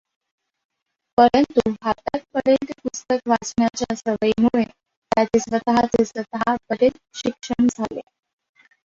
परंतु 1.17 1.61
हातात 1.83 2.21
पडेल 2.33 2.65
ते 2.69 2.73
पुस्तक 2.79 3.27
वाचण्याच्या 3.27 3.95
सवयीमुळे 3.95 4.63
त्याचे 4.63 5.39
स्वतःचे 5.39 6.05
स्वतः 6.05 6.55
बरेच 6.69 6.97
शिक्षण 7.15 7.67
झाले. 7.67 8.01